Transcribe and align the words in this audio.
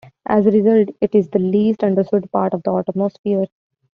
As 0.25 0.47
a 0.47 0.49
result, 0.49 0.89
it 0.99 1.13
is 1.13 1.29
the 1.29 1.37
least-understood 1.37 2.31
part 2.31 2.55
of 2.55 2.63
the 2.63 2.73
atmosphere. 2.75 3.45